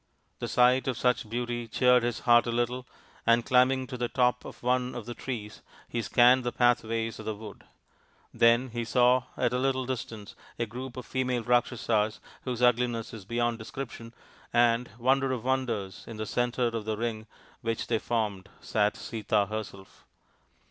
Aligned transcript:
The 0.39 0.47
sight 0.47 0.87
of 0.87 0.97
such 0.97 1.29
beauty 1.29 1.67
cheered 1.67 2.01
his 2.01 2.21
heart 2.21 2.47
a 2.47 2.51
little, 2.51 2.87
and 3.23 3.45
climbing 3.45 3.85
to 3.85 3.99
the 3.99 4.09
top 4.09 4.45
of 4.45 4.63
one 4.63 4.95
of 4.95 5.05
the 5.05 5.13
trees 5.13 5.61
he 5.87 6.01
scanned 6.01 6.43
the 6.43 6.51
pathways 6.51 7.19
of 7.19 7.25
the 7.25 7.35
wood. 7.35 7.65
Then 8.33 8.69
he 8.71 8.83
saw 8.83 9.25
at 9.37 9.53
a 9.53 9.59
little 9.59 9.85
distance 9.85 10.35
a 10.57 10.65
group 10.65 10.97
of 10.97 11.05
female 11.05 11.43
Rakshasas 11.43 12.19
whose 12.45 12.63
ugliness 12.63 13.13
is 13.13 13.25
beyond 13.25 13.59
description, 13.59 14.15
and, 14.51 14.89
wonder 14.97 15.31
of 15.31 15.43
wonders, 15.43 16.05
in 16.07 16.17
the 16.17 16.25
centre 16.25 16.69
of 16.69 16.85
the 16.85 16.97
ring 16.97 17.27
which 17.61 17.85
they 17.85 17.99
formed 17.99 18.49
sat 18.59 18.97
Sita 18.97 19.45
herself! 19.51 20.07